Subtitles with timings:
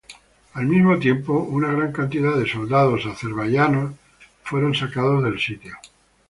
[0.53, 3.93] Al mismo tiempo, una gran cantidad de soldados azerbaiyanos
[4.41, 5.75] fueron sacados del sitio.